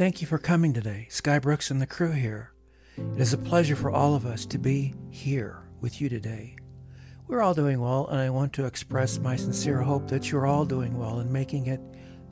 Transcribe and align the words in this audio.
Thank 0.00 0.22
you 0.22 0.26
for 0.26 0.38
coming 0.38 0.72
today, 0.72 1.08
Sky 1.10 1.38
Brooks 1.38 1.70
and 1.70 1.78
the 1.78 1.86
crew 1.86 2.12
here. 2.12 2.52
It 2.96 3.20
is 3.20 3.34
a 3.34 3.36
pleasure 3.36 3.76
for 3.76 3.90
all 3.90 4.14
of 4.14 4.24
us 4.24 4.46
to 4.46 4.56
be 4.56 4.94
here 5.10 5.68
with 5.82 6.00
you 6.00 6.08
today. 6.08 6.56
We're 7.28 7.42
all 7.42 7.52
doing 7.52 7.82
well, 7.82 8.06
and 8.06 8.18
I 8.18 8.30
want 8.30 8.54
to 8.54 8.64
express 8.64 9.18
my 9.18 9.36
sincere 9.36 9.82
hope 9.82 10.08
that 10.08 10.30
you're 10.32 10.46
all 10.46 10.64
doing 10.64 10.96
well 10.96 11.18
and 11.18 11.30
making 11.30 11.66
it 11.66 11.82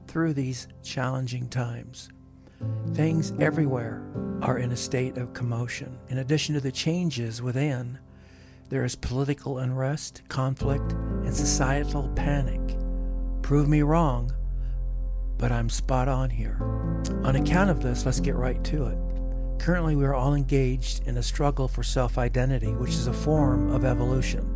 through 0.06 0.32
these 0.32 0.66
challenging 0.82 1.46
times. 1.50 2.08
Things 2.94 3.34
everywhere 3.38 4.02
are 4.40 4.56
in 4.56 4.72
a 4.72 4.76
state 4.76 5.18
of 5.18 5.34
commotion. 5.34 5.98
In 6.08 6.16
addition 6.16 6.54
to 6.54 6.62
the 6.62 6.72
changes 6.72 7.42
within, 7.42 7.98
there 8.70 8.86
is 8.86 8.96
political 8.96 9.58
unrest, 9.58 10.22
conflict, 10.28 10.92
and 10.92 11.36
societal 11.36 12.08
panic. 12.16 12.78
Prove 13.42 13.68
me 13.68 13.82
wrong, 13.82 14.32
but 15.38 15.52
I'm 15.52 15.70
spot 15.70 16.08
on 16.08 16.30
here. 16.30 16.58
On 17.22 17.36
account 17.36 17.70
of 17.70 17.80
this, 17.80 18.04
let's 18.04 18.20
get 18.20 18.34
right 18.34 18.62
to 18.64 18.86
it. 18.86 18.98
Currently, 19.58 19.96
we 19.96 20.04
are 20.04 20.14
all 20.14 20.34
engaged 20.34 21.06
in 21.06 21.16
a 21.16 21.22
struggle 21.22 21.68
for 21.68 21.82
self 21.82 22.18
identity, 22.18 22.72
which 22.72 22.90
is 22.90 23.06
a 23.06 23.12
form 23.12 23.72
of 23.72 23.84
evolution. 23.84 24.54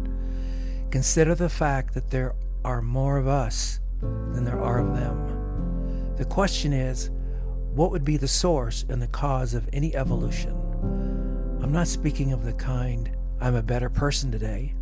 Consider 0.90 1.34
the 1.34 1.48
fact 1.48 1.94
that 1.94 2.10
there 2.10 2.34
are 2.64 2.82
more 2.82 3.16
of 3.16 3.26
us 3.26 3.80
than 4.00 4.44
there 4.44 4.60
are 4.60 4.78
of 4.78 4.94
them. 4.96 6.14
The 6.16 6.24
question 6.24 6.72
is, 6.72 7.10
what 7.74 7.90
would 7.90 8.04
be 8.04 8.16
the 8.16 8.28
source 8.28 8.84
and 8.88 9.00
the 9.00 9.06
cause 9.06 9.54
of 9.54 9.68
any 9.72 9.94
evolution? 9.96 10.52
I'm 11.62 11.72
not 11.72 11.88
speaking 11.88 12.32
of 12.32 12.44
the 12.44 12.52
kind, 12.52 13.10
I'm 13.40 13.54
a 13.54 13.62
better 13.62 13.88
person 13.88 14.30
today. 14.30 14.74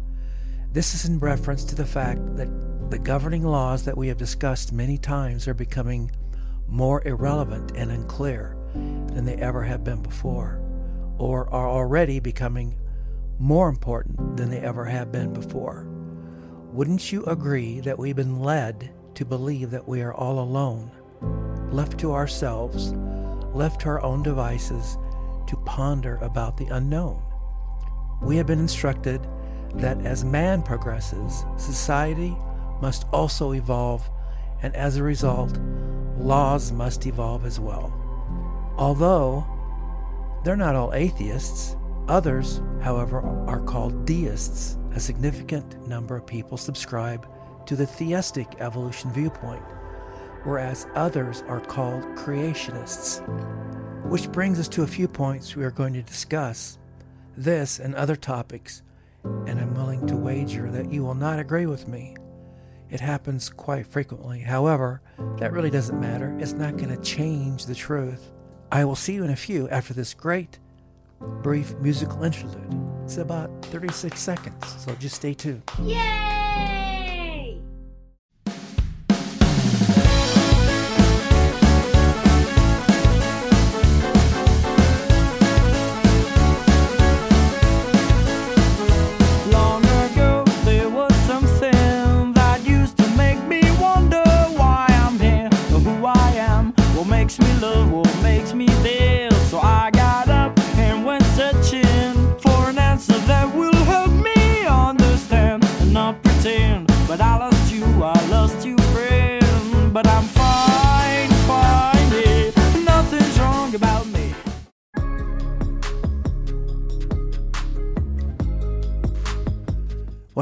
This 0.72 0.94
is 0.94 1.04
in 1.04 1.18
reference 1.18 1.64
to 1.64 1.74
the 1.74 1.86
fact 1.86 2.36
that 2.36 2.48
the 2.90 2.98
governing 2.98 3.44
laws 3.44 3.84
that 3.84 3.96
we 3.96 4.08
have 4.08 4.16
discussed 4.16 4.72
many 4.72 4.98
times 4.98 5.46
are 5.46 5.54
becoming 5.54 6.10
more 6.66 7.06
irrelevant 7.06 7.70
and 7.76 7.92
unclear 7.92 8.56
than 8.74 9.24
they 9.24 9.36
ever 9.36 9.62
have 9.62 9.84
been 9.84 10.02
before, 10.02 10.60
or 11.16 11.48
are 11.50 11.68
already 11.68 12.18
becoming 12.18 12.76
more 13.38 13.68
important 13.68 14.36
than 14.36 14.50
they 14.50 14.58
ever 14.58 14.84
have 14.84 15.12
been 15.12 15.32
before. 15.32 15.86
Wouldn't 16.72 17.12
you 17.12 17.24
agree 17.26 17.78
that 17.80 17.96
we've 17.96 18.16
been 18.16 18.40
led 18.40 18.90
to 19.14 19.24
believe 19.24 19.70
that 19.70 19.86
we 19.86 20.02
are 20.02 20.14
all 20.14 20.40
alone, 20.40 20.90
left 21.70 21.96
to 22.00 22.12
ourselves, 22.12 22.92
left 23.54 23.82
to 23.82 23.88
our 23.88 24.02
own 24.02 24.24
devices 24.24 24.98
to 25.46 25.56
ponder 25.64 26.16
about 26.16 26.56
the 26.56 26.66
unknown? 26.66 27.22
We 28.20 28.36
have 28.36 28.48
been 28.48 28.58
instructed 28.58 29.24
that 29.74 30.04
as 30.04 30.24
man 30.24 30.62
progresses, 30.64 31.44
society 31.56 32.36
must 32.80 33.06
also 33.12 33.52
evolve, 33.52 34.08
and 34.62 34.74
as 34.76 34.96
a 34.96 35.02
result, 35.02 35.58
laws 36.18 36.72
must 36.72 37.06
evolve 37.06 37.44
as 37.44 37.58
well. 37.58 37.92
Although 38.76 39.44
they're 40.44 40.56
not 40.56 40.74
all 40.74 40.94
atheists, 40.94 41.76
others, 42.08 42.60
however, 42.80 43.20
are 43.46 43.60
called 43.60 44.04
deists. 44.06 44.78
A 44.94 45.00
significant 45.00 45.86
number 45.86 46.16
of 46.16 46.26
people 46.26 46.56
subscribe 46.56 47.28
to 47.66 47.76
the 47.76 47.86
theistic 47.86 48.48
evolution 48.58 49.12
viewpoint, 49.12 49.62
whereas 50.44 50.86
others 50.94 51.44
are 51.46 51.60
called 51.60 52.02
creationists. 52.16 53.20
Which 54.08 54.32
brings 54.32 54.58
us 54.58 54.68
to 54.68 54.82
a 54.82 54.88
few 54.88 55.06
points 55.06 55.54
we 55.54 55.64
are 55.64 55.70
going 55.70 55.92
to 55.94 56.02
discuss. 56.02 56.78
This 57.36 57.78
and 57.78 57.94
other 57.94 58.16
topics, 58.16 58.82
and 59.24 59.60
I'm 59.60 59.74
willing 59.74 60.06
to 60.08 60.16
wager 60.16 60.70
that 60.70 60.90
you 60.90 61.04
will 61.04 61.14
not 61.14 61.38
agree 61.38 61.66
with 61.66 61.86
me. 61.86 62.16
It 62.90 63.00
happens 63.00 63.48
quite 63.48 63.86
frequently. 63.86 64.40
However, 64.40 65.00
that 65.38 65.52
really 65.52 65.70
doesn't 65.70 66.00
matter. 66.00 66.36
It's 66.40 66.52
not 66.52 66.76
going 66.76 66.94
to 66.94 67.02
change 67.02 67.66
the 67.66 67.74
truth. 67.74 68.32
I 68.72 68.84
will 68.84 68.96
see 68.96 69.14
you 69.14 69.24
in 69.24 69.30
a 69.30 69.36
few 69.36 69.68
after 69.68 69.94
this 69.94 70.14
great, 70.14 70.58
brief 71.42 71.74
musical 71.76 72.22
interlude. 72.24 72.74
It's 73.04 73.18
about 73.18 73.50
36 73.66 74.20
seconds, 74.20 74.84
so 74.84 74.94
just 74.96 75.16
stay 75.16 75.34
tuned. 75.34 75.62
Yay! 75.82 76.29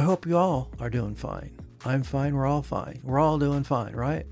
Hope 0.09 0.25
you 0.25 0.39
all 0.39 0.71
are 0.81 0.89
doing 0.89 1.15
fine. 1.15 1.55
I'm 1.85 2.03
fine. 2.03 2.35
We're 2.35 2.47
all 2.47 2.63
fine. 2.63 2.99
We're 3.05 3.19
all 3.19 3.39
doing 3.39 3.63
fine, 3.63 3.95
right? 3.95 4.25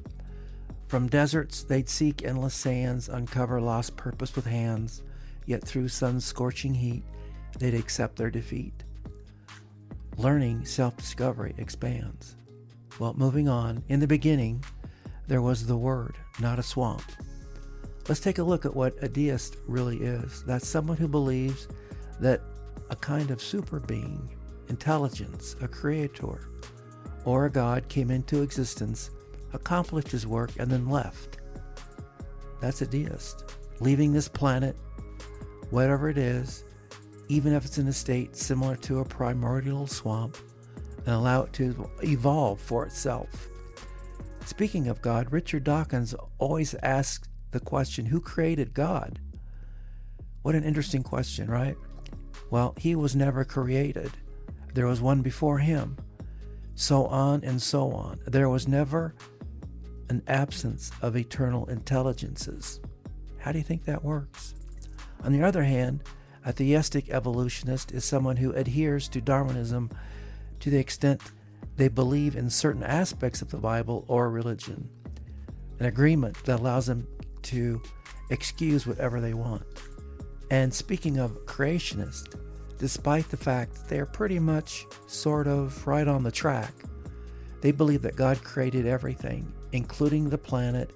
From 0.89 1.07
deserts, 1.07 1.65
they'd 1.65 1.87
seek 1.87 2.25
endless 2.25 2.55
sands, 2.55 3.11
uncover 3.11 3.61
lost 3.61 3.95
purpose 3.95 4.35
with 4.35 4.47
hands, 4.47 5.03
yet 5.45 5.63
through 5.63 5.89
sun's 5.89 6.25
scorching 6.25 6.73
heat, 6.73 7.05
they'd 7.59 7.75
accept 7.75 8.17
their 8.17 8.31
defeat. 8.31 8.85
Learning 10.17 10.65
self 10.65 10.97
discovery 10.97 11.55
expands. 11.59 12.37
Well, 12.99 13.13
moving 13.13 13.47
on, 13.47 13.85
in 13.91 14.01
the 14.01 14.07
beginning, 14.07 14.65
there 15.29 15.43
was 15.43 15.67
the 15.67 15.77
Word, 15.77 16.17
not 16.41 16.59
a 16.59 16.63
swamp. 16.63 17.05
Let's 18.09 18.21
take 18.23 18.39
a 18.39 18.43
look 18.43 18.65
at 18.65 18.75
what 18.75 18.95
a 19.03 19.09
deist 19.09 19.57
really 19.67 19.99
is. 19.99 20.43
That's 20.45 20.67
someone 20.67 20.97
who 20.97 21.07
believes 21.07 21.69
that 22.19 22.41
a 22.89 22.97
kind 22.97 23.31
of 23.31 23.43
super 23.43 23.79
being, 23.79 24.31
intelligence, 24.69 25.57
a 25.61 25.69
creator, 25.69 26.49
or 27.25 27.47
a 27.47 27.51
God 27.51 27.89
came 27.89 28.11
into 28.11 28.43
existence, 28.43 29.11
accomplished 29.53 30.11
his 30.11 30.27
work, 30.27 30.51
and 30.59 30.71
then 30.71 30.89
left. 30.89 31.39
That's 32.61 32.83
a 32.83 32.87
deist. 32.87 33.57
Leaving 33.81 34.13
this 34.13 34.29
planet, 34.29 34.77
whatever 35.71 36.09
it 36.09 36.19
is, 36.19 36.65
even 37.29 37.53
if 37.53 37.65
it's 37.65 37.79
in 37.79 37.89
a 37.89 37.93
state 37.93 38.37
similar 38.37 38.77
to 38.77 39.01
a 39.01 39.05
primordial 39.05 39.87
swamp, 39.87 40.37
and 41.05 41.15
allow 41.15 41.43
it 41.43 41.53
to 41.55 41.89
evolve 42.03 42.61
for 42.61 42.85
itself. 42.87 43.49
Speaking 44.45 44.89
of 44.89 45.03
God, 45.03 45.33
Richard 45.33 45.65
Dawkins 45.65 46.15
always 46.39 46.75
asks 46.83 47.29
the 47.51 47.61
question 47.61 48.07
who 48.07 48.21
created 48.21 48.75
God? 48.75 49.19
What 50.43 50.55
an 50.55 50.65
interesting 50.65 51.03
question, 51.03 51.51
right? 51.51 51.77
Well, 52.51 52.75
he 52.79 52.95
was 52.95 53.17
never 53.17 53.45
created. 53.45 54.13
There 54.77 54.87
was 54.87 55.01
one 55.01 55.23
before 55.23 55.59
him. 55.59 55.97
So 56.75 57.07
on 57.07 57.43
and 57.45 57.63
so 57.63 57.93
on. 57.93 58.21
There 58.27 58.51
was 58.51 58.69
never 58.69 59.15
an 60.11 60.23
absence 60.27 60.91
of 61.01 61.17
eternal 61.17 61.65
intelligences. 61.71 62.79
How 63.39 63.53
do 63.53 63.59
you 63.59 63.65
think 63.65 63.87
that 63.87 64.05
works? 64.05 64.55
On 65.25 65.33
the 65.33 65.43
other 65.43 65.65
hand, 65.65 66.03
a 66.45 66.53
theistic 66.53 67.09
evolutionist 67.09 67.91
is 67.93 68.05
someone 68.05 68.37
who 68.37 68.53
adheres 68.53 69.09
to 69.09 69.23
Darwinism 69.23 69.89
to 70.61 70.69
the 70.69 70.79
extent 70.79 71.23
they 71.77 71.89
believe 71.89 72.37
in 72.37 72.51
certain 72.51 72.83
aspects 72.83 73.41
of 73.41 73.51
the 73.51 73.57
Bible 73.57 74.05
or 74.09 74.29
religion, 74.29 74.91
an 75.81 75.87
agreement 75.87 76.37
that 76.45 76.61
allows 76.61 76.85
them 76.85 77.09
to 77.45 77.81
excuse 78.29 78.87
whatever 78.87 79.23
they 79.23 79.33
want. 79.33 79.65
And 80.51 80.73
speaking 80.73 81.17
of 81.17 81.47
creationists, 81.47 82.46
despite 82.79 83.29
the 83.31 83.37
fact 83.37 83.75
that 83.75 83.89
they're 83.89 84.07
pretty 84.07 84.39
much 84.39 84.87
sort 85.07 85.47
of 85.47 85.87
right 85.87 86.07
on 86.07 86.23
the 86.23 86.31
track, 86.31 86.73
they 87.61 87.73
believe 87.73 88.03
that 88.03 88.17
God 88.17 88.43
created 88.43 88.87
everything, 88.87 89.53
including 89.73 90.29
the 90.29 90.39
planet 90.39 90.93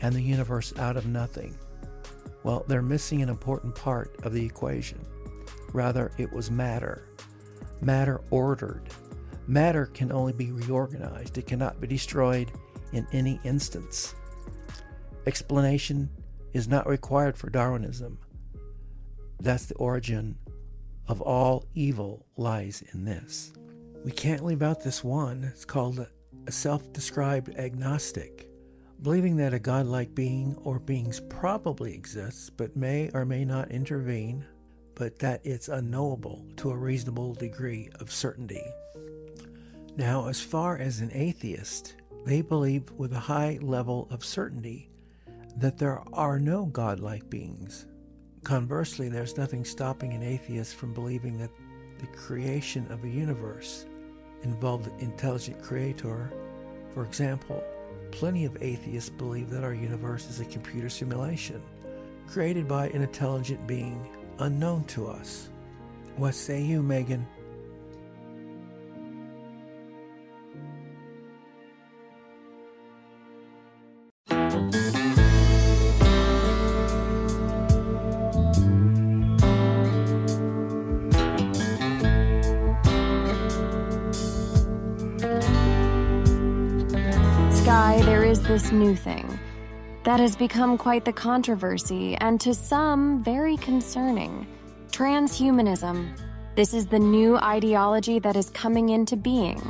and 0.00 0.14
the 0.14 0.22
universe, 0.22 0.72
out 0.78 0.96
of 0.96 1.06
nothing. 1.06 1.56
Well, 2.42 2.64
they're 2.66 2.82
missing 2.82 3.22
an 3.22 3.28
important 3.28 3.74
part 3.74 4.14
of 4.24 4.32
the 4.32 4.44
equation. 4.44 5.04
Rather, 5.72 6.12
it 6.18 6.32
was 6.32 6.50
matter. 6.50 7.08
Matter 7.80 8.20
ordered. 8.30 8.82
Matter 9.46 9.86
can 9.86 10.12
only 10.12 10.32
be 10.32 10.52
reorganized, 10.52 11.38
it 11.38 11.46
cannot 11.46 11.80
be 11.80 11.86
destroyed 11.86 12.50
in 12.92 13.06
any 13.12 13.40
instance. 13.44 14.14
Explanation 15.26 16.10
is 16.52 16.68
not 16.68 16.88
required 16.88 17.36
for 17.36 17.48
Darwinism. 17.50 18.18
That's 19.40 19.66
the 19.66 19.74
origin 19.74 20.36
of 21.08 21.20
all 21.20 21.64
evil 21.74 22.26
lies 22.36 22.82
in 22.92 23.04
this. 23.04 23.52
We 24.04 24.12
can't 24.12 24.44
leave 24.44 24.62
out 24.62 24.82
this 24.82 25.04
one. 25.04 25.44
It's 25.44 25.64
called 25.64 26.06
a 26.46 26.52
self 26.52 26.92
described 26.92 27.56
agnostic. 27.56 28.48
believing 29.02 29.36
that 29.36 29.52
a 29.52 29.58
godlike 29.58 30.14
being 30.14 30.56
or 30.62 30.78
beings 30.78 31.20
probably 31.28 31.92
exists 31.92 32.48
but 32.50 32.76
may 32.76 33.10
or 33.14 33.24
may 33.24 33.44
not 33.44 33.70
intervene, 33.70 34.44
but 34.94 35.18
that 35.18 35.40
it's 35.44 35.68
unknowable 35.68 36.44
to 36.56 36.70
a 36.70 36.76
reasonable 36.76 37.34
degree 37.34 37.88
of 37.98 38.12
certainty. 38.12 38.62
Now, 39.96 40.28
as 40.28 40.40
far 40.40 40.78
as 40.78 41.00
an 41.00 41.10
atheist, 41.12 41.96
they 42.24 42.42
believe 42.42 42.90
with 42.92 43.12
a 43.12 43.18
high 43.18 43.58
level 43.60 44.06
of 44.10 44.24
certainty 44.24 44.88
that 45.56 45.78
there 45.78 46.02
are 46.12 46.38
no 46.38 46.66
godlike 46.66 47.28
beings. 47.28 47.86
Conversely, 48.44 49.08
there's 49.08 49.36
nothing 49.36 49.64
stopping 49.64 50.12
an 50.14 50.22
atheist 50.22 50.74
from 50.74 50.92
believing 50.92 51.38
that 51.38 51.50
the 51.98 52.06
creation 52.08 52.90
of 52.90 53.04
a 53.04 53.08
universe 53.08 53.86
involved 54.42 54.88
an 54.88 54.98
intelligent 54.98 55.62
creator. 55.62 56.32
For 56.92 57.04
example, 57.04 57.62
plenty 58.10 58.44
of 58.44 58.60
atheists 58.60 59.10
believe 59.10 59.48
that 59.50 59.62
our 59.62 59.74
universe 59.74 60.28
is 60.28 60.40
a 60.40 60.44
computer 60.44 60.88
simulation 60.88 61.62
created 62.26 62.66
by 62.66 62.88
an 62.88 63.02
intelligent 63.02 63.64
being 63.66 64.04
unknown 64.40 64.84
to 64.84 65.06
us. 65.06 65.48
What 66.16 66.34
say 66.34 66.60
you, 66.60 66.82
Megan? 66.82 67.26
Sky, 87.62 88.02
there 88.02 88.24
is 88.24 88.42
this 88.42 88.72
new 88.72 88.96
thing 88.96 89.38
that 90.02 90.18
has 90.18 90.34
become 90.34 90.76
quite 90.76 91.04
the 91.04 91.12
controversy 91.12 92.16
and 92.16 92.40
to 92.40 92.52
some 92.52 93.22
very 93.22 93.56
concerning 93.56 94.48
transhumanism. 94.90 96.18
This 96.56 96.74
is 96.74 96.86
the 96.86 96.98
new 96.98 97.36
ideology 97.36 98.18
that 98.18 98.34
is 98.34 98.50
coming 98.50 98.88
into 98.88 99.16
being 99.16 99.62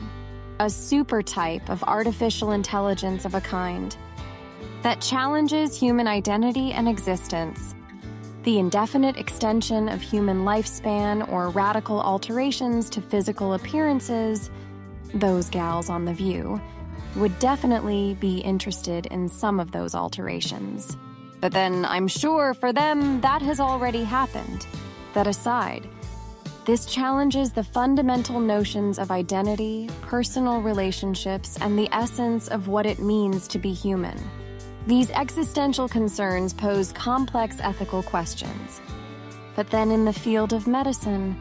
a 0.59 0.71
super 0.71 1.23
type 1.23 1.69
of 1.69 1.85
artificial 1.85 2.53
intelligence 2.53 3.27
of 3.27 3.35
a 3.35 3.43
kind 3.43 3.95
that 4.81 5.03
challenges 5.03 5.79
human 5.79 6.09
identity 6.09 6.73
and 6.73 6.89
existence. 6.89 7.75
The 8.45 8.59
indefinite 8.59 9.19
extension 9.19 9.91
of 9.91 10.01
human 10.01 10.45
lifespan 10.45 11.31
or 11.31 11.51
radical 11.51 12.01
alterations 12.01 12.89
to 12.89 13.03
physical 13.03 13.53
appearances, 13.53 14.51
those 15.13 15.51
gals 15.51 15.91
on 15.91 16.07
The 16.07 16.15
View 16.15 16.59
would 17.17 17.39
definitely 17.39 18.17
be 18.21 18.39
interested 18.39 19.07
in 19.07 19.29
some 19.29 19.61
of 19.61 19.73
those 19.73 19.95
alterations. 19.95 20.97
But 21.41 21.53
then 21.53 21.85
I'm 21.85 22.09
sure 22.09 22.55
for 22.55 22.73
them 22.73 23.21
that 23.21 23.43
has 23.43 23.61
already 23.61 24.05
happened. 24.05 24.67
That 25.15 25.27
aside, 25.27 25.89
this 26.65 26.87
challenges 26.87 27.53
the 27.53 27.65
fundamental 27.65 28.39
notions 28.39 28.99
of 28.99 29.11
identity, 29.11 29.91
personal 30.03 30.63
relationships, 30.63 31.59
and 31.61 31.77
the 31.77 31.89
essence 31.93 32.47
of 32.49 32.69
what 32.69 32.87
it 32.87 33.01
means 33.01 33.49
to 33.49 33.59
be 33.59 33.73
human. 33.73 34.17
These 34.87 35.11
existential 35.11 35.89
concerns 35.89 36.55
pose 36.55 36.93
complex 36.93 37.57
ethical 37.61 38.03
questions. 38.03 38.81
But 39.57 39.71
then 39.71 39.91
in 39.91 40.05
the 40.05 40.13
field 40.13 40.53
of 40.53 40.67
medicine, 40.67 41.37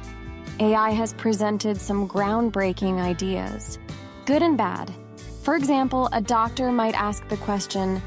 AI 0.60 0.90
has 0.90 1.14
presented 1.14 1.80
some 1.80 2.08
groundbreaking 2.08 3.00
ideas, 3.00 3.80
good 4.26 4.42
and 4.42 4.58
bad. 4.58 4.92
For 5.42 5.56
example, 5.56 6.08
a 6.12 6.22
doctor 6.22 6.72
might 6.72 6.94
ask 6.94 7.28
the 7.28 7.38
question 7.38 8.00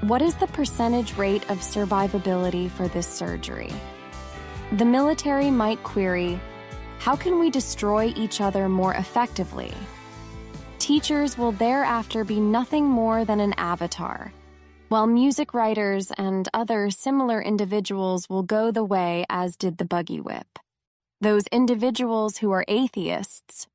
What 0.00 0.22
is 0.22 0.34
the 0.34 0.46
percentage 0.46 1.14
rate 1.18 1.48
of 1.50 1.58
survivability 1.58 2.70
for 2.70 2.88
this 2.88 3.06
surgery? 3.06 3.72
The 4.72 4.86
military 4.86 5.50
might 5.50 5.82
query 5.82 6.40
How 6.98 7.16
can 7.16 7.38
we 7.38 7.50
destroy 7.50 8.14
each 8.16 8.40
other 8.40 8.68
more 8.70 8.94
effectively? 8.94 9.74
Teachers 10.78 11.36
will 11.36 11.52
thereafter 11.52 12.24
be 12.24 12.40
nothing 12.40 12.86
more 12.86 13.26
than 13.26 13.40
an 13.40 13.52
avatar, 13.58 14.32
while 14.88 15.06
music 15.06 15.52
writers 15.52 16.12
and 16.16 16.48
other 16.54 16.88
similar 16.88 17.42
individuals 17.42 18.28
will 18.30 18.42
go 18.42 18.70
the 18.70 18.84
way 18.84 19.26
as 19.28 19.56
did 19.56 19.76
the 19.76 19.84
buggy 19.84 20.20
whip. 20.20 20.58
Those 21.20 21.46
individuals 21.48 22.38
who 22.38 22.52
are 22.52 22.64
atheists 22.68 23.66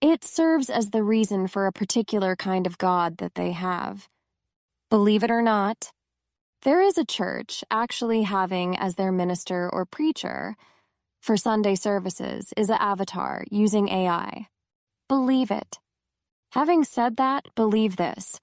it 0.00 0.24
serves 0.24 0.70
as 0.70 0.90
the 0.90 1.02
reason 1.02 1.48
for 1.48 1.66
a 1.66 1.72
particular 1.72 2.36
kind 2.36 2.66
of 2.66 2.78
God 2.78 3.18
that 3.18 3.34
they 3.34 3.52
have. 3.52 4.08
Believe 4.90 5.24
it 5.24 5.30
or 5.30 5.42
not, 5.42 5.90
there 6.62 6.80
is 6.82 6.98
a 6.98 7.04
church 7.04 7.64
actually 7.70 8.22
having 8.22 8.76
as 8.76 8.94
their 8.94 9.12
minister 9.12 9.68
or 9.68 9.84
preacher 9.84 10.56
for 11.20 11.36
Sunday 11.36 11.74
services 11.74 12.52
is 12.56 12.70
an 12.70 12.78
avatar 12.80 13.44
using 13.50 13.88
AI. 13.88 14.46
Believe 15.08 15.50
it. 15.50 15.78
Having 16.52 16.84
said 16.84 17.16
that, 17.16 17.46
believe 17.54 17.96
this. 17.96 18.40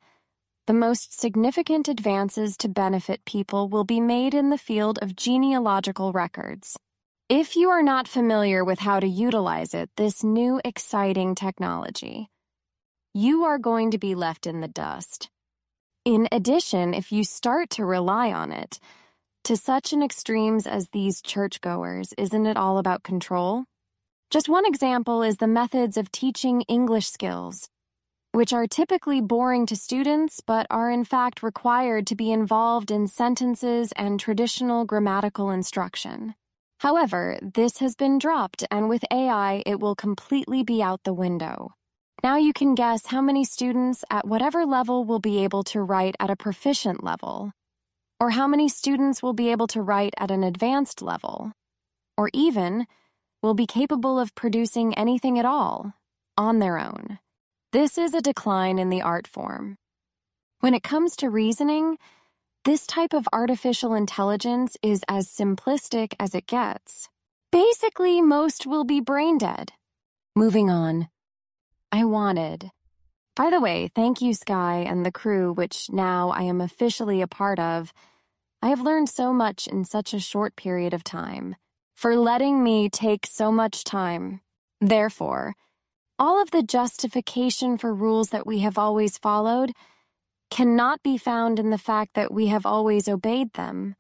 The 0.67 0.73
most 0.73 1.19
significant 1.19 1.87
advances 1.87 2.57
to 2.57 2.67
benefit 2.67 3.23
people 3.25 3.69
will 3.69 3.83
be 3.83 3.99
made 3.99 4.33
in 4.33 4.49
the 4.49 4.57
field 4.57 4.99
of 5.01 5.15
genealogical 5.15 6.11
records. 6.11 6.77
If 7.29 7.55
you 7.55 7.71
are 7.71 7.81
not 7.81 8.07
familiar 8.07 8.63
with 8.63 8.77
how 8.77 8.99
to 8.99 9.07
utilize 9.07 9.73
it, 9.73 9.89
this 9.97 10.23
new 10.23 10.61
exciting 10.63 11.33
technology, 11.33 12.29
you 13.15 13.45
are 13.45 13.57
going 13.57 13.89
to 13.89 13.97
be 13.97 14.13
left 14.13 14.45
in 14.45 14.61
the 14.61 14.67
dust. 14.67 15.31
In 16.05 16.27
addition, 16.31 16.93
if 16.93 17.11
you 17.11 17.23
start 17.23 17.71
to 17.71 17.83
rely 17.83 18.31
on 18.31 18.51
it, 18.51 18.79
to 19.45 19.57
such 19.57 19.91
an 19.91 20.03
extremes 20.03 20.67
as 20.67 20.89
these 20.89 21.19
churchgoers, 21.19 22.13
isn't 22.15 22.45
it 22.45 22.57
all 22.57 22.77
about 22.77 23.01
control? 23.01 23.65
Just 24.29 24.47
one 24.47 24.67
example 24.67 25.23
is 25.23 25.37
the 25.37 25.47
methods 25.47 25.97
of 25.97 26.11
teaching 26.11 26.61
English 26.67 27.07
skills, 27.07 27.69
which 28.33 28.53
are 28.53 28.67
typically 28.67 29.19
boring 29.19 29.65
to 29.65 29.75
students 29.75 30.41
but 30.45 30.67
are 30.69 30.91
in 30.91 31.03
fact 31.03 31.41
required 31.41 32.05
to 32.05 32.15
be 32.15 32.31
involved 32.31 32.91
in 32.91 33.07
sentences 33.07 33.91
and 33.93 34.19
traditional 34.19 34.85
grammatical 34.85 35.49
instruction. 35.49 36.35
However, 36.79 37.39
this 37.41 37.77
has 37.79 37.95
been 37.95 38.17
dropped, 38.17 38.65
and 38.69 38.89
with 38.89 39.03
AI, 39.11 39.63
it 39.65 39.79
will 39.79 39.95
completely 39.95 40.63
be 40.63 40.83
out 40.83 41.03
the 41.03 41.13
window. 41.13 41.73
Now 42.23 42.37
you 42.37 42.53
can 42.53 42.75
guess 42.75 43.07
how 43.07 43.21
many 43.21 43.43
students 43.43 44.03
at 44.09 44.27
whatever 44.27 44.65
level 44.65 45.05
will 45.05 45.19
be 45.19 45.43
able 45.43 45.63
to 45.65 45.81
write 45.81 46.15
at 46.19 46.29
a 46.29 46.35
proficient 46.35 47.03
level, 47.03 47.51
or 48.19 48.31
how 48.31 48.47
many 48.47 48.67
students 48.67 49.21
will 49.21 49.33
be 49.33 49.51
able 49.51 49.67
to 49.67 49.81
write 49.81 50.13
at 50.17 50.31
an 50.31 50.43
advanced 50.43 51.01
level, 51.01 51.51
or 52.17 52.29
even 52.33 52.87
will 53.41 53.53
be 53.53 53.67
capable 53.67 54.19
of 54.19 54.33
producing 54.35 54.93
anything 54.95 55.37
at 55.37 55.45
all 55.45 55.93
on 56.37 56.59
their 56.59 56.79
own. 56.79 57.19
This 57.71 57.97
is 57.97 58.13
a 58.13 58.21
decline 58.21 58.79
in 58.79 58.89
the 58.89 59.01
art 59.01 59.27
form. 59.27 59.77
When 60.61 60.73
it 60.73 60.83
comes 60.83 61.15
to 61.17 61.29
reasoning, 61.29 61.97
this 62.65 62.87
type 62.87 63.13
of 63.13 63.27
artificial 63.31 63.93
intelligence 63.93 64.75
is 64.81 65.03
as 65.07 65.29
simplistic 65.29 66.13
as 66.19 66.33
it 66.33 66.47
gets. 66.47 67.07
Basically, 67.51 68.23
most 68.23 68.65
will 68.65 68.83
be 68.83 68.99
brain 68.99 69.37
dead. 69.37 69.71
Moving 70.35 70.71
on. 70.71 71.07
I 71.91 72.05
wanted. 72.05 72.71
By 73.35 73.51
the 73.51 73.61
way, 73.61 73.89
thank 73.93 74.19
you, 74.19 74.33
Sky, 74.33 74.77
and 74.79 75.05
the 75.05 75.11
crew, 75.11 75.53
which 75.53 75.91
now 75.91 76.31
I 76.31 76.41
am 76.41 76.59
officially 76.59 77.21
a 77.21 77.27
part 77.27 77.59
of. 77.59 77.93
I 78.63 78.69
have 78.69 78.81
learned 78.81 79.09
so 79.09 79.31
much 79.31 79.67
in 79.67 79.85
such 79.85 80.13
a 80.13 80.19
short 80.19 80.55
period 80.55 80.93
of 80.93 81.03
time, 81.03 81.55
for 81.95 82.15
letting 82.15 82.63
me 82.63 82.89
take 82.89 83.27
so 83.27 83.51
much 83.51 83.83
time. 83.83 84.41
Therefore, 84.81 85.53
all 86.17 86.41
of 86.41 86.49
the 86.49 86.63
justification 86.63 87.77
for 87.77 87.93
rules 87.93 88.29
that 88.29 88.47
we 88.47 88.59
have 88.59 88.79
always 88.79 89.19
followed 89.19 89.71
cannot 90.49 91.03
be 91.03 91.17
found 91.17 91.59
in 91.59 91.69
the 91.69 91.77
fact 91.77 92.13
that 92.13 92.33
we 92.33 92.47
have 92.47 92.65
always 92.65 93.07
obeyed 93.07 93.53
them. 93.53 93.95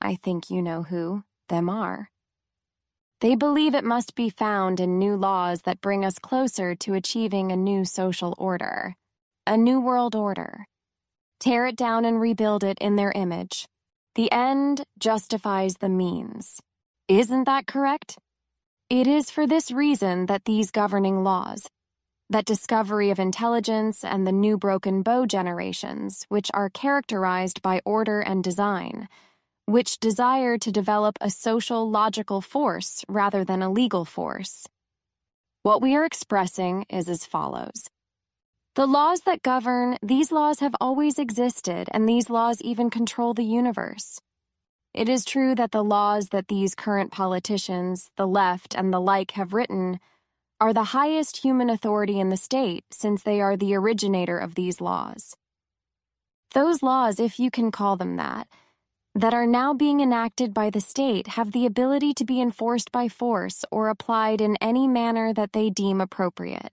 I 0.00 0.16
think 0.16 0.50
you 0.50 0.62
know 0.62 0.82
who 0.82 1.24
them 1.48 1.68
are. 1.68 2.10
They 3.20 3.34
believe 3.34 3.74
it 3.74 3.84
must 3.84 4.14
be 4.14 4.30
found 4.30 4.78
in 4.78 4.98
new 4.98 5.16
laws 5.16 5.62
that 5.62 5.80
bring 5.80 6.04
us 6.04 6.20
closer 6.20 6.76
to 6.76 6.94
achieving 6.94 7.50
a 7.50 7.56
new 7.56 7.84
social 7.84 8.34
order, 8.38 8.94
a 9.46 9.56
new 9.56 9.80
world 9.80 10.14
order. 10.14 10.66
Tear 11.40 11.66
it 11.66 11.76
down 11.76 12.04
and 12.04 12.20
rebuild 12.20 12.62
it 12.62 12.78
in 12.80 12.96
their 12.96 13.12
image. 13.12 13.66
The 14.14 14.30
end 14.30 14.84
justifies 14.98 15.76
the 15.78 15.88
means. 15.88 16.60
Isn't 17.08 17.44
that 17.44 17.66
correct? 17.66 18.18
It 18.90 19.06
is 19.06 19.30
for 19.30 19.46
this 19.46 19.70
reason 19.70 20.26
that 20.26 20.44
these 20.44 20.70
governing 20.70 21.22
laws, 21.22 21.68
that 22.30 22.44
discovery 22.44 23.10
of 23.10 23.18
intelligence 23.18 24.04
and 24.04 24.26
the 24.26 24.32
new 24.32 24.58
broken 24.58 25.02
bow 25.02 25.24
generations, 25.24 26.26
which 26.28 26.50
are 26.52 26.68
characterized 26.68 27.62
by 27.62 27.80
order 27.84 28.20
and 28.20 28.44
design, 28.44 29.08
which 29.64 29.98
desire 29.98 30.58
to 30.58 30.70
develop 30.70 31.16
a 31.20 31.30
social 31.30 31.90
logical 31.90 32.40
force 32.40 33.04
rather 33.08 33.44
than 33.44 33.62
a 33.62 33.70
legal 33.70 34.04
force. 34.04 34.66
What 35.62 35.80
we 35.80 35.94
are 35.94 36.04
expressing 36.04 36.84
is 36.90 37.08
as 37.08 37.24
follows. 37.24 37.88
The 38.74 38.86
laws 38.86 39.22
that 39.22 39.42
govern, 39.42 39.98
these 40.02 40.30
laws 40.30 40.60
have 40.60 40.76
always 40.80 41.18
existed, 41.18 41.88
and 41.92 42.08
these 42.08 42.30
laws 42.30 42.60
even 42.62 42.90
control 42.90 43.34
the 43.34 43.44
universe. 43.44 44.20
It 44.94 45.08
is 45.08 45.24
true 45.24 45.54
that 45.54 45.72
the 45.72 45.84
laws 45.84 46.28
that 46.28 46.48
these 46.48 46.74
current 46.74 47.10
politicians, 47.10 48.10
the 48.16 48.26
left, 48.26 48.74
and 48.74 48.92
the 48.92 49.00
like 49.00 49.32
have 49.32 49.52
written 49.52 49.98
are 50.60 50.72
the 50.72 50.84
highest 50.84 51.38
human 51.38 51.70
authority 51.70 52.18
in 52.18 52.30
the 52.30 52.36
state 52.36 52.84
since 52.90 53.22
they 53.22 53.40
are 53.40 53.56
the 53.56 53.74
originator 53.74 54.38
of 54.38 54.54
these 54.54 54.80
laws. 54.80 55.36
Those 56.52 56.82
laws, 56.82 57.20
if 57.20 57.38
you 57.38 57.50
can 57.50 57.70
call 57.70 57.96
them 57.96 58.16
that, 58.16 58.48
that 59.14 59.34
are 59.34 59.46
now 59.46 59.74
being 59.74 60.00
enacted 60.00 60.54
by 60.54 60.70
the 60.70 60.80
state 60.80 61.28
have 61.28 61.52
the 61.52 61.66
ability 61.66 62.14
to 62.14 62.24
be 62.24 62.40
enforced 62.40 62.90
by 62.90 63.08
force 63.08 63.64
or 63.70 63.88
applied 63.88 64.40
in 64.40 64.56
any 64.60 64.86
manner 64.86 65.32
that 65.32 65.52
they 65.52 65.70
deem 65.70 66.00
appropriate. 66.00 66.72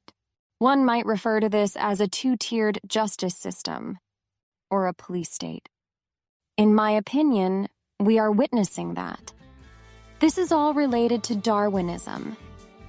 One 0.60 0.86
might 0.86 1.06
refer 1.06 1.39
to 1.39 1.50
this 1.50 1.75
as 1.75 2.00
a 2.00 2.08
two 2.08 2.38
tiered 2.38 2.80
justice 2.88 3.36
system 3.36 4.00
or 4.72 4.88
a 4.88 4.94
police 4.94 5.32
state. 5.32 5.70
In 6.58 6.74
my 6.74 6.92
opinion, 6.92 7.68
we 8.00 8.18
are 8.20 8.32
witnessing 8.32 8.94
that. 8.94 9.34
This 10.20 10.38
is 10.38 10.51
all 10.51 10.74
related 10.74 11.24
to 11.24 11.36
Darwinism. 11.36 12.38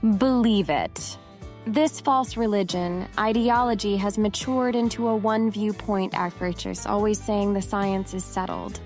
Believe 0.07 0.71
it. 0.71 1.19
This 1.67 2.01
false 2.01 2.37
religion, 2.37 3.09
ideology 3.19 3.97
has 3.97 4.19
matured 4.19 4.77
into 4.77 5.09
a 5.09 5.17
one 5.17 5.51
viewpoint 5.51 6.15
approach, 6.17 6.65
always 6.87 7.21
saying 7.21 7.55
the 7.55 7.61
science 7.61 8.15
is 8.15 8.25
settled. 8.25 8.79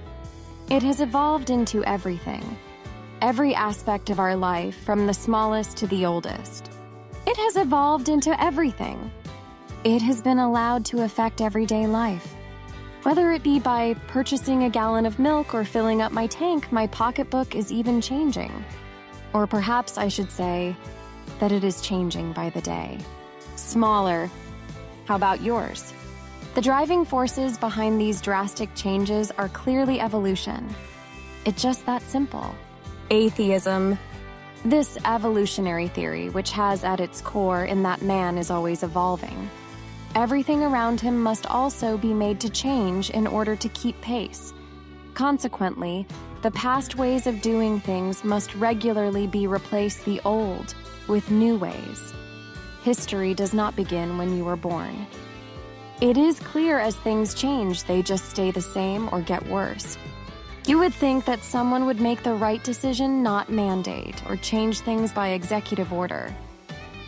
It 0.71 0.83
has 0.83 1.03
evolved 1.03 1.51
into 1.51 1.85
everything, 1.85 2.57
every 3.21 3.55
aspect 3.55 4.09
of 4.09 4.19
our 4.19 4.35
life, 4.35 4.83
from 4.83 5.07
the 5.07 5.13
smallest 5.13 5.77
to 5.77 5.87
the 5.89 6.07
oldest. 6.07 6.71
It 7.27 7.37
has 7.37 7.57
evolved 7.57 8.09
into 8.09 8.43
everything. 8.43 9.11
It 9.85 10.01
has 10.01 10.23
been 10.23 10.39
allowed 10.39 10.87
to 10.87 11.03
affect 11.03 11.43
everyday 11.43 11.87
life. 11.87 12.35
Whether 13.03 13.31
it 13.33 13.43
be 13.43 13.59
by 13.59 13.95
purchasing 14.07 14.65
a 14.65 14.71
gallon 14.71 15.05
of 15.05 15.19
milk 15.19 15.55
or 15.55 15.65
filling 15.65 16.01
up 16.01 16.13
my 16.13 16.29
tank, 16.29 16.73
my 16.73 16.87
pocketbook 16.87 17.55
is 17.55 17.71
even 17.71 18.01
changing. 18.01 18.65
Or 19.35 19.47
perhaps 19.47 19.99
I 19.99 20.09
should 20.09 20.31
say 20.31 20.75
that 21.41 21.53
it 21.53 21.65
is 21.65 21.81
changing 21.81 22.33
by 22.33 22.51
the 22.51 22.61
day. 22.61 22.99
Smaller. 23.57 24.31
How 25.07 25.17
about 25.17 25.43
yours? 25.43 25.93
The 26.55 26.61
driving 26.61 27.05
forces 27.05 27.59
behind 27.59 28.01
these 28.01 28.21
drastic 28.21 28.75
changes 28.75 29.31
are 29.33 29.49
clearly 29.49 30.01
evolution. 30.01 30.69
It's 31.45 31.63
just 31.63 31.85
that 31.87 32.03
simple. 32.03 32.55
Atheism. 33.11 33.99
This 34.65 34.99
evolutionary 35.05 35.89
theory, 35.89 36.29
which 36.29 36.51
has 36.51 36.85
at 36.85 37.01
its 37.01 37.21
core 37.23 37.65
in 37.65 37.83
that 37.85 38.03
man 38.03 38.37
is 38.37 38.51
always 38.51 38.83
evolving. 38.83 39.49
Everything 40.15 40.63
around 40.63 41.01
him 41.01 41.23
must 41.23 41.47
also 41.47 41.97
be 41.97 42.13
made 42.13 42.41
to 42.41 42.51
change 42.51 43.11
in 43.11 43.27
order 43.27 43.57
to 43.57 43.69
keep 43.71 43.99
pace. 44.01 44.53
Consequently, 45.15 46.07
the 46.43 46.51
past 46.51 46.97
ways 46.97 47.27
of 47.27 47.43
doing 47.43 47.81
things 47.81 48.25
must 48.25 48.55
regularly 48.57 49.27
be 49.27 49.47
replaced 49.47 50.05
the 50.05 50.21
old 50.25 50.75
with 51.11 51.31
new 51.31 51.57
ways. 51.59 52.15
History 52.85 53.35
does 53.35 53.53
not 53.53 53.77
begin 53.77 54.17
when 54.17 54.35
you 54.35 54.45
were 54.45 54.57
born. 54.57 55.07
It 56.01 56.17
is 56.17 56.41
clear 56.41 56.79
as 56.79 56.97
things 56.97 57.35
change, 57.35 57.85
they 57.85 58.01
just 58.01 58.31
stay 58.31 58.51
the 58.51 58.63
same 58.63 59.11
or 59.13 59.21
get 59.21 59.47
worse. 59.49 59.99
You 60.67 60.79
would 60.79 60.95
think 60.95 61.27
that 61.27 61.43
someone 61.43 61.85
would 61.85 62.01
make 62.01 62.23
the 62.23 62.35
right 62.35 62.63
decision, 62.65 63.23
not 63.23 63.51
mandate, 63.51 64.23
or 64.29 64.37
change 64.37 64.81
things 64.81 65.13
by 65.13 65.31
executive 65.31 65.93
order. 65.93 66.35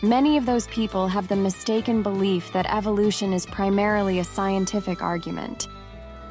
Many 0.03 0.37
of 0.37 0.47
those 0.47 0.67
people 0.67 1.07
have 1.07 1.29
the 1.29 1.37
mistaken 1.37 2.03
belief 2.03 2.53
that 2.53 2.67
evolution 2.67 3.33
is 3.33 3.47
primarily 3.47 4.19
a 4.19 4.25
scientific 4.25 5.01
argument. 5.01 5.69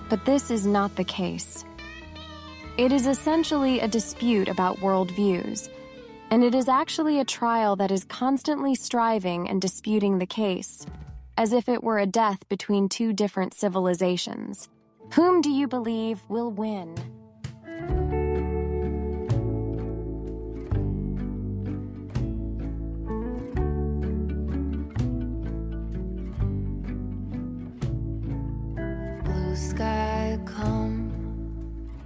But 0.10 0.25
this 0.25 0.51
is 0.51 0.68
not 0.68 0.96
the 0.98 1.06
case. 1.06 1.63
It 2.78 2.92
is 2.92 3.08
essentially 3.08 3.80
a 3.80 3.88
dispute 3.88 4.50
about 4.50 4.78
worldviews, 4.80 5.70
and 6.31 6.43
it 6.43 6.55
is 6.55 6.69
actually 6.69 7.19
a 7.19 7.25
trial 7.25 7.75
that 7.75 7.91
is 7.91 8.05
constantly 8.05 8.73
striving 8.73 9.47
and 9.50 9.61
disputing 9.61 10.17
the 10.17 10.25
case 10.25 10.85
as 11.38 11.53
if 11.53 11.67
it 11.67 11.83
were 11.83 12.00
a 12.00 12.05
death 12.05 12.47
between 12.50 12.88
two 12.88 13.13
different 13.13 13.53
civilizations. 13.53 14.69
Whom 15.13 15.41
do 15.41 15.50
you 15.50 15.67
believe 15.67 16.21
will 16.29 16.51
win? 16.51 16.95
Sky 29.53 30.39
come 30.45 31.11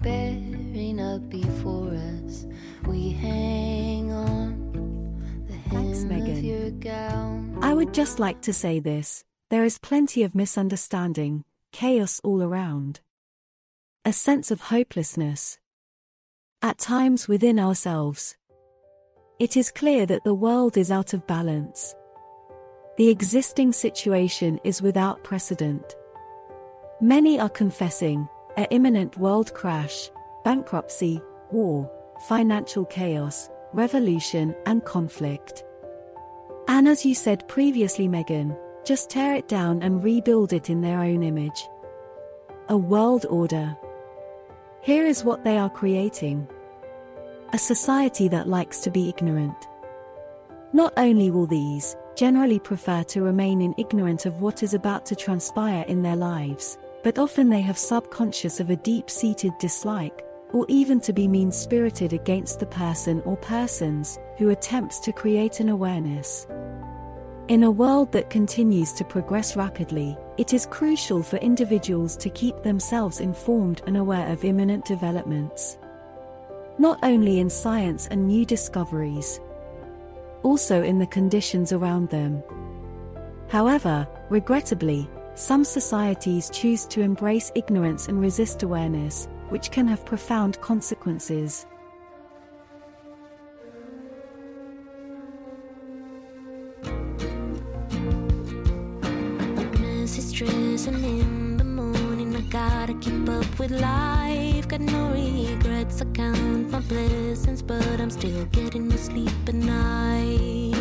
bearing 0.01 0.99
up 0.99 1.29
before 1.29 1.93
us. 1.93 2.45
We 2.85 3.11
hang 3.11 3.94
Thanks, 5.95 6.09
Megan. 6.11 6.37
of 6.37 6.43
your 6.43 6.71
gown. 6.71 7.57
I 7.61 7.73
would 7.73 7.93
just 7.93 8.19
like 8.19 8.41
to 8.41 8.51
say 8.51 8.81
this 8.81 9.23
there 9.49 9.63
is 9.63 9.77
plenty 9.77 10.23
of 10.23 10.35
misunderstanding, 10.35 11.45
chaos 11.71 12.19
all 12.21 12.43
around. 12.43 12.99
A 14.03 14.11
sense 14.11 14.51
of 14.51 14.59
hopelessness. 14.59 15.57
At 16.61 16.79
times 16.79 17.29
within 17.29 17.59
ourselves. 17.59 18.35
It 19.39 19.55
is 19.55 19.71
clear 19.71 20.05
that 20.07 20.25
the 20.25 20.33
world 20.33 20.75
is 20.75 20.91
out 20.91 21.13
of 21.13 21.27
balance. 21.27 21.95
The 22.97 23.07
existing 23.07 23.71
situation 23.71 24.59
is 24.65 24.81
without 24.81 25.23
precedent. 25.23 25.95
Many 26.99 27.39
are 27.39 27.49
confessing 27.49 28.27
an 28.57 28.67
imminent 28.69 29.17
world 29.17 29.53
crash, 29.53 30.09
bankruptcy, 30.43 31.21
war, 31.51 31.89
financial 32.27 32.83
chaos, 32.85 33.49
revolution, 33.71 34.53
and 34.65 34.83
conflict. 34.83 35.63
And 36.67 36.87
as 36.87 37.05
you 37.05 37.13
said 37.13 37.47
previously, 37.47 38.07
Megan, 38.07 38.55
just 38.83 39.09
tear 39.09 39.35
it 39.35 39.47
down 39.47 39.81
and 39.83 40.03
rebuild 40.03 40.53
it 40.53 40.69
in 40.69 40.81
their 40.81 40.99
own 40.99 41.23
image. 41.23 41.67
A 42.69 42.77
world 42.77 43.25
order. 43.29 43.75
Here 44.81 45.05
is 45.05 45.23
what 45.23 45.43
they 45.43 45.57
are 45.57 45.69
creating 45.69 46.47
a 47.53 47.57
society 47.57 48.27
that 48.27 48.49
likes 48.49 48.79
to 48.79 48.89
be 48.89 49.07
ignorant. 49.07 49.55
Not 50.73 50.93
only 50.97 51.31
will 51.31 51.45
these 51.45 51.95
generally 52.15 52.59
prefer 52.59 53.03
to 53.03 53.21
remain 53.21 53.61
in 53.61 53.75
ignorant 53.77 54.25
of 54.25 54.41
what 54.41 54.63
is 54.63 54.73
about 54.73 55.05
to 55.05 55.15
transpire 55.15 55.85
in 55.87 56.01
their 56.01 56.15
lives, 56.15 56.77
but 57.03 57.19
often 57.19 57.49
they 57.49 57.61
have 57.61 57.77
subconscious 57.77 58.59
of 58.59 58.71
a 58.71 58.75
deep 58.75 59.09
seated 59.09 59.53
dislike, 59.59 60.25
or 60.53 60.65
even 60.67 60.99
to 61.01 61.13
be 61.13 61.27
mean 61.27 61.51
spirited 61.51 62.13
against 62.13 62.59
the 62.59 62.65
person 62.65 63.21
or 63.25 63.37
persons 63.37 64.19
who 64.37 64.49
attempts 64.49 64.99
to 64.99 65.13
create 65.13 65.59
an 65.59 65.69
awareness. 65.69 66.47
In 67.47 67.61
a 67.61 67.69
world 67.69 68.11
that 68.11 68.31
continues 68.31 68.91
to 68.93 69.03
progress 69.03 69.55
rapidly, 69.55 70.17
it 70.37 70.51
is 70.51 70.65
crucial 70.65 71.21
for 71.21 71.37
individuals 71.37 72.17
to 72.17 72.29
keep 72.31 72.63
themselves 72.63 73.19
informed 73.19 73.83
and 73.85 73.97
aware 73.97 74.27
of 74.33 74.43
imminent 74.43 74.83
developments. 74.83 75.77
Not 76.79 76.97
only 77.03 77.39
in 77.39 77.51
science 77.51 78.07
and 78.07 78.25
new 78.25 78.45
discoveries, 78.45 79.39
also 80.41 80.81
in 80.81 80.97
the 80.97 81.05
conditions 81.05 81.71
around 81.71 82.09
them. 82.09 82.41
However, 83.49 84.07
regrettably, 84.31 85.07
some 85.35 85.63
societies 85.63 86.49
choose 86.49 86.87
to 86.87 87.01
embrace 87.01 87.51
ignorance 87.53 88.07
and 88.07 88.19
resist 88.19 88.63
awareness, 88.63 89.27
which 89.49 89.69
can 89.69 89.87
have 89.87 90.03
profound 90.03 90.59
consequences. 90.61 91.67
With 103.67 103.81
life. 103.81 104.67
Got 104.67 104.81
no 104.81 105.11
regrets. 105.11 106.01
I 106.01 106.05
count 106.05 106.69
my 106.69 106.79
blessings, 106.81 107.61
but 107.61 107.99
I'm 107.99 108.09
still 108.09 108.45
getting 108.45 108.87
no 108.87 108.95
sleep 108.95 109.31
at 109.47 109.55
night. 109.55 110.75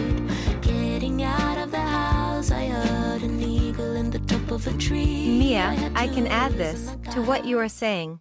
Getting 0.61 1.23
out 1.23 1.59
of 1.59 1.71
the 1.71 1.81
house, 1.81 2.51
I 2.51 2.67
heard 2.67 3.23
an 3.23 3.41
eagle 3.41 3.97
in 3.97 4.11
the 4.11 4.19
top 4.21 4.51
of 4.51 4.67
a 4.67 4.73
tree. 4.77 5.39
Mia, 5.39 5.63
had 5.63 5.93
I 5.97 6.09
can 6.09 6.27
add 6.27 6.53
this 6.53 6.95
to 7.13 7.23
what 7.23 7.47
you 7.47 7.59
are 7.59 7.69
saying. 7.69 8.21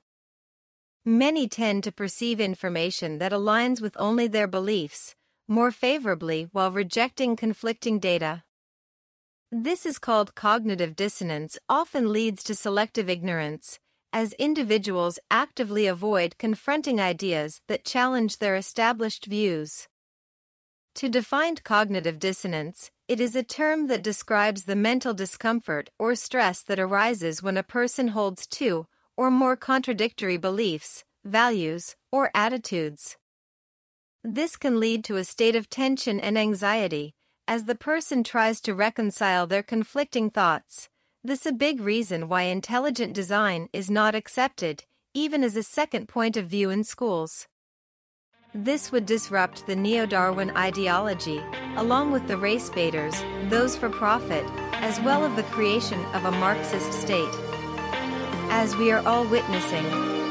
Many 1.05 1.49
tend 1.49 1.83
to 1.83 1.91
perceive 1.91 2.39
information 2.39 3.17
that 3.17 3.33
aligns 3.33 3.81
with 3.81 3.95
only 3.99 4.27
their 4.27 4.47
beliefs 4.47 5.15
more 5.45 5.71
favorably 5.71 6.47
while 6.53 6.71
rejecting 6.71 7.35
conflicting 7.35 7.99
data. 7.99 8.43
This 9.51 9.85
is 9.85 9.99
called 9.99 10.35
cognitive 10.35 10.95
dissonance, 10.95 11.59
often 11.67 12.13
leads 12.13 12.43
to 12.43 12.55
selective 12.55 13.09
ignorance, 13.09 13.77
as 14.13 14.31
individuals 14.33 15.19
actively 15.29 15.87
avoid 15.87 16.37
confronting 16.37 17.01
ideas 17.01 17.61
that 17.67 17.83
challenge 17.83 18.37
their 18.37 18.55
established 18.55 19.25
views. 19.25 19.87
To 20.95 21.09
define 21.09 21.55
cognitive 21.55 22.19
dissonance, 22.19 22.91
It 23.05 23.19
is 23.19 23.35
a 23.35 23.43
term 23.43 23.87
that 23.87 24.01
describes 24.01 24.63
the 24.63 24.77
mental 24.77 25.13
discomfort 25.13 25.89
or 25.99 26.15
stress 26.15 26.61
that 26.63 26.79
arises 26.79 27.43
when 27.43 27.57
a 27.57 27.63
person 27.63 28.07
holds 28.09 28.47
two 28.47 28.87
or 29.17 29.29
more 29.29 29.57
contradictory 29.57 30.37
beliefs, 30.37 31.03
values, 31.25 31.97
or 32.13 32.31
attitudes. 32.33 33.17
This 34.23 34.55
can 34.55 34.79
lead 34.79 35.03
to 35.03 35.17
a 35.17 35.25
state 35.25 35.55
of 35.55 35.69
tension 35.69 36.17
and 36.19 36.37
anxiety 36.37 37.13
as 37.45 37.65
the 37.65 37.75
person 37.75 38.23
tries 38.23 38.61
to 38.61 38.73
reconcile 38.73 39.47
their 39.47 39.63
conflicting 39.63 40.29
thoughts. 40.29 40.87
This 41.25 41.45
is 41.45 41.53
a 41.53 41.53
big 41.53 41.79
reason 41.79 42.27
why 42.27 42.41
intelligent 42.41 43.13
design 43.13 43.69
is 43.71 43.89
not 43.89 44.13
accepted, 44.13 44.83
even 45.13 45.41
as 45.41 45.55
a 45.55 45.63
second 45.63 46.09
point 46.09 46.35
of 46.35 46.47
view 46.47 46.69
in 46.69 46.83
schools. 46.83 47.47
This 48.53 48.91
would 48.91 49.05
disrupt 49.05 49.65
the 49.65 49.73
neo 49.73 50.05
Darwin 50.05 50.51
ideology, 50.57 51.41
along 51.77 52.11
with 52.11 52.27
the 52.27 52.35
race 52.35 52.69
baiters, 52.69 53.23
those 53.49 53.73
for 53.77 53.89
profit, 53.89 54.43
as 54.73 54.99
well 54.99 55.23
as 55.23 55.33
the 55.37 55.43
creation 55.43 56.03
of 56.13 56.25
a 56.25 56.31
Marxist 56.31 56.91
state. 56.91 57.33
As 58.51 58.75
we 58.75 58.91
are 58.91 59.07
all 59.07 59.25
witnessing, 59.25 60.22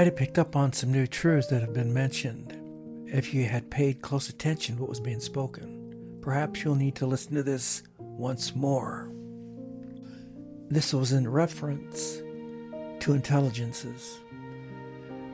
might 0.00 0.06
have 0.06 0.16
picked 0.16 0.38
up 0.38 0.56
on 0.56 0.72
some 0.72 0.90
new 0.90 1.06
truths 1.06 1.48
that 1.48 1.60
have 1.60 1.74
been 1.74 1.92
mentioned 1.92 2.58
if 3.06 3.34
you 3.34 3.44
had 3.44 3.70
paid 3.70 4.00
close 4.00 4.30
attention 4.30 4.74
to 4.74 4.80
what 4.80 4.88
was 4.88 4.98
being 4.98 5.20
spoken. 5.20 6.18
Perhaps 6.22 6.64
you'll 6.64 6.74
need 6.74 6.94
to 6.94 7.04
listen 7.04 7.34
to 7.34 7.42
this 7.42 7.82
once 7.98 8.56
more. 8.56 9.12
This 10.70 10.94
was 10.94 11.12
in 11.12 11.28
reference 11.28 12.22
to 13.00 13.12
intelligences. 13.12 14.20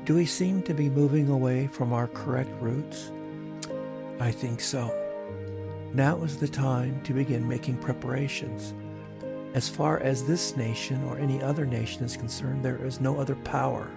Do 0.03 0.17
we 0.17 0.27
seem 0.27 0.65
to 0.65 0.75
be 0.75 0.91
moving 0.91 1.29
away 1.29 1.69
from 1.69 1.93
our 1.93 2.09
correct 2.09 2.51
roots? 2.61 3.13
I 4.19 4.33
think 4.33 4.61
so. 4.61 4.91
Now 5.95 6.25
is 6.25 6.39
the 6.39 6.49
time 6.49 7.01
to 7.05 7.13
begin 7.13 7.47
making 7.47 7.79
preparations. 7.79 8.75
As 9.55 9.69
far 9.69 10.01
as 10.01 10.25
this 10.25 10.57
nation 10.57 11.05
or 11.05 11.19
any 11.19 11.41
other 11.41 11.67
nation 11.67 12.03
is 12.03 12.17
concerned, 12.17 12.65
there 12.65 12.85
is 12.85 13.01
no 13.01 13.21
other 13.21 13.37
power 13.37 13.89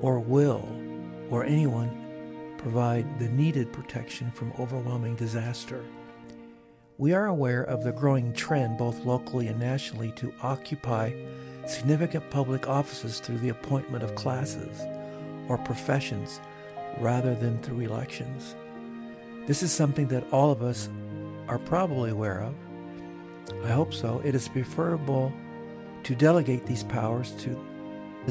or 0.00 0.18
will 0.18 0.68
or 1.30 1.44
anyone 1.44 2.54
provide 2.58 3.18
the 3.18 3.28
needed 3.28 3.72
protection 3.72 4.30
from 4.30 4.52
overwhelming 4.58 5.16
disaster. 5.16 5.82
We 6.98 7.14
are 7.14 7.26
aware 7.26 7.62
of 7.62 7.82
the 7.82 7.92
growing 7.92 8.34
trend, 8.34 8.76
both 8.76 9.06
locally 9.06 9.46
and 9.46 9.58
nationally, 9.58 10.12
to 10.16 10.34
occupy 10.42 11.14
significant 11.66 12.28
public 12.30 12.68
offices 12.68 13.20
through 13.20 13.38
the 13.38 13.48
appointment 13.48 14.04
of 14.04 14.14
classes 14.14 14.82
or 15.48 15.56
professions 15.56 16.40
rather 16.98 17.34
than 17.34 17.58
through 17.62 17.80
elections. 17.80 18.54
This 19.46 19.62
is 19.62 19.72
something 19.72 20.08
that 20.08 20.30
all 20.32 20.50
of 20.50 20.62
us 20.62 20.90
are 21.48 21.58
probably 21.58 22.10
aware 22.10 22.42
of. 22.42 22.54
I 23.64 23.70
hope 23.70 23.94
so. 23.94 24.20
It 24.24 24.34
is 24.34 24.48
preferable 24.48 25.32
to 26.02 26.14
delegate 26.14 26.66
these 26.66 26.84
powers 26.84 27.32
to 27.38 27.58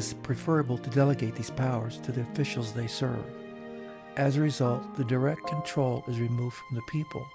it's 0.00 0.14
preferable 0.14 0.78
to 0.78 0.88
delegate 0.88 1.34
these 1.34 1.50
powers 1.50 1.98
to 1.98 2.10
the 2.10 2.22
officials 2.22 2.72
they 2.72 2.86
serve. 2.86 3.22
As 4.16 4.38
a 4.38 4.40
result, 4.40 4.96
the 4.96 5.04
direct 5.04 5.46
control 5.46 6.02
is 6.08 6.18
removed 6.18 6.56
from 6.56 6.76
the 6.76 6.82
people 6.90 7.26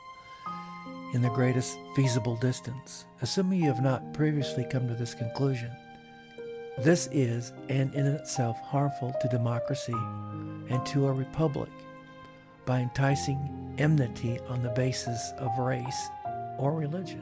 in 1.14 1.22
the 1.22 1.30
greatest 1.30 1.78
feasible 1.96 2.36
distance. 2.38 3.06
Assuming 3.22 3.60
you 3.60 3.68
have 3.68 3.84
not 3.84 4.16
previously 4.16 4.66
come 4.68 4.88
to 4.88 4.96
this 4.96 5.14
conclusion, 5.14 5.70
this 6.80 7.08
is, 7.12 7.54
and 7.70 7.94
in 7.94 8.08
itself, 8.08 8.58
harmful 8.62 9.14
to 9.22 9.30
democracy 9.30 9.94
and 9.94 10.84
to 10.88 11.06
a 11.06 11.14
republic 11.14 11.70
by 12.66 12.80
enticing 12.80 13.76
enmity 13.78 14.40
on 14.50 14.64
the 14.64 14.70
basis 14.70 15.34
of 15.38 15.56
race 15.60 16.08
or 16.58 16.74
religion, 16.74 17.22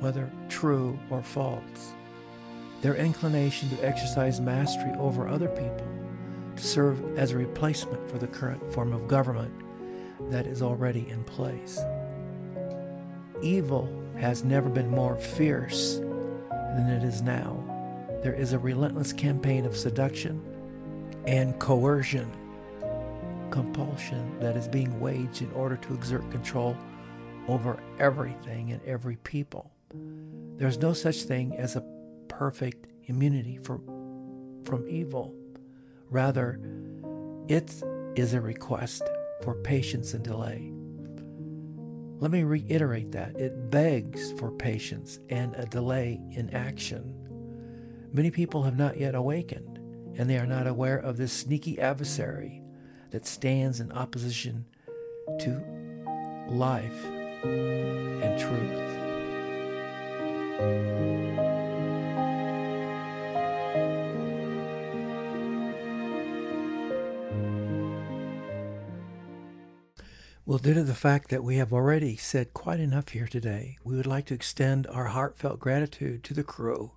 whether 0.00 0.30
true 0.50 0.98
or 1.08 1.22
false 1.22 1.95
their 2.82 2.94
inclination 2.94 3.68
to 3.70 3.84
exercise 3.84 4.40
mastery 4.40 4.92
over 4.98 5.28
other 5.28 5.48
people, 5.48 5.86
to 6.56 6.62
serve 6.62 7.18
as 7.18 7.32
a 7.32 7.36
replacement 7.36 8.10
for 8.10 8.18
the 8.18 8.26
current 8.26 8.72
form 8.72 8.92
of 8.92 9.08
government 9.08 9.52
that 10.30 10.46
is 10.46 10.62
already 10.62 11.08
in 11.08 11.24
place. 11.24 11.80
Evil 13.42 13.88
has 14.18 14.44
never 14.44 14.68
been 14.68 14.90
more 14.90 15.16
fierce 15.16 15.96
than 15.96 16.88
it 16.88 17.04
is 17.04 17.22
now. 17.22 17.62
There 18.22 18.34
is 18.34 18.52
a 18.52 18.58
relentless 18.58 19.12
campaign 19.12 19.66
of 19.66 19.76
seduction 19.76 20.42
and 21.26 21.58
coercion, 21.58 22.30
compulsion 23.50 24.38
that 24.40 24.56
is 24.56 24.68
being 24.68 24.98
waged 25.00 25.42
in 25.42 25.50
order 25.52 25.76
to 25.76 25.94
exert 25.94 26.30
control 26.30 26.76
over 27.48 27.78
everything 27.98 28.72
and 28.72 28.82
every 28.84 29.16
people. 29.16 29.70
There's 30.56 30.78
no 30.78 30.92
such 30.92 31.22
thing 31.22 31.54
as 31.56 31.76
a 31.76 31.95
perfect 32.28 32.86
immunity 33.04 33.58
for, 33.62 33.80
from 34.64 34.86
evil. 34.88 35.34
Rather, 36.10 36.60
it 37.48 37.82
is 38.16 38.34
a 38.34 38.40
request 38.40 39.02
for 39.42 39.54
patience 39.54 40.14
and 40.14 40.24
delay. 40.24 40.72
Let 42.18 42.30
me 42.30 42.44
reiterate 42.44 43.12
that. 43.12 43.36
It 43.38 43.70
begs 43.70 44.32
for 44.32 44.50
patience 44.50 45.20
and 45.28 45.54
a 45.54 45.66
delay 45.66 46.20
in 46.32 46.48
action. 46.54 47.14
Many 48.12 48.30
people 48.30 48.62
have 48.62 48.78
not 48.78 48.96
yet 48.96 49.14
awakened, 49.14 49.78
and 50.18 50.30
they 50.30 50.38
are 50.38 50.46
not 50.46 50.66
aware 50.66 50.96
of 50.96 51.18
this 51.18 51.32
sneaky 51.32 51.78
adversary 51.78 52.62
that 53.10 53.26
stands 53.26 53.80
in 53.80 53.92
opposition 53.92 54.64
to 55.40 55.62
life 56.48 57.04
and 57.44 58.40
truth. 58.40 58.96
Well, 70.48 70.58
due 70.58 70.74
to 70.74 70.84
the 70.84 70.94
fact 70.94 71.30
that 71.30 71.42
we 71.42 71.56
have 71.56 71.72
already 71.72 72.14
said 72.14 72.54
quite 72.54 72.78
enough 72.78 73.08
here 73.08 73.26
today, 73.26 73.78
we 73.82 73.96
would 73.96 74.06
like 74.06 74.26
to 74.26 74.34
extend 74.34 74.86
our 74.86 75.06
heartfelt 75.06 75.58
gratitude 75.58 76.22
to 76.22 76.34
the 76.34 76.44
crew 76.44 76.92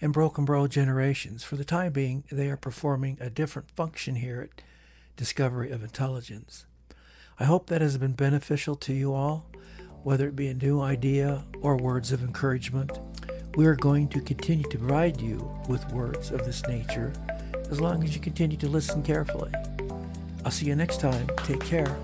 and 0.00 0.12
Broken 0.12 0.44
Barrel 0.44 0.66
Generations. 0.66 1.44
For 1.44 1.54
the 1.54 1.64
time 1.64 1.92
being, 1.92 2.24
they 2.32 2.50
are 2.50 2.56
performing 2.56 3.16
a 3.20 3.30
different 3.30 3.70
function 3.70 4.16
here 4.16 4.40
at 4.40 4.64
Discovery 5.16 5.70
of 5.70 5.84
Intelligence. 5.84 6.66
I 7.38 7.44
hope 7.44 7.68
that 7.68 7.80
has 7.80 7.96
been 7.96 8.14
beneficial 8.14 8.74
to 8.74 8.92
you 8.92 9.14
all, 9.14 9.46
whether 10.02 10.26
it 10.26 10.34
be 10.34 10.48
a 10.48 10.54
new 10.54 10.80
idea 10.80 11.44
or 11.60 11.76
words 11.76 12.10
of 12.10 12.22
encouragement. 12.22 12.98
We 13.54 13.66
are 13.66 13.76
going 13.76 14.08
to 14.08 14.20
continue 14.20 14.68
to 14.70 14.78
provide 14.78 15.20
you 15.20 15.48
with 15.68 15.92
words 15.92 16.32
of 16.32 16.44
this 16.44 16.66
nature 16.66 17.12
as 17.70 17.80
long 17.80 18.02
as 18.02 18.16
you 18.16 18.20
continue 18.20 18.56
to 18.56 18.68
listen 18.68 19.04
carefully. 19.04 19.52
I'll 20.44 20.50
see 20.50 20.66
you 20.66 20.74
next 20.74 20.98
time. 20.98 21.28
Take 21.44 21.60
care. 21.60 21.96